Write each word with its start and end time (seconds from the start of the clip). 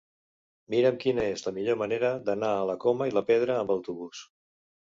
Mira'm 0.73 0.97
quina 1.03 1.25
és 1.33 1.45
la 1.49 1.53
millor 1.59 1.77
manera 1.83 2.11
d'anar 2.31 2.51
a 2.57 2.65
la 2.71 2.77
Coma 2.87 3.09
i 3.11 3.15
la 3.19 3.27
Pedra 3.31 3.59
amb 3.61 3.79
autobús. 3.79 4.27